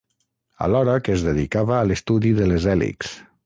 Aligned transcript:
Alhora 0.67 0.95
que 1.07 1.13
es 1.17 1.27
dedicava 1.27 1.77
a 1.81 1.85
l'estudi 1.91 2.33
de 2.41 2.49
les 2.53 2.67
hèlixs. 2.75 3.17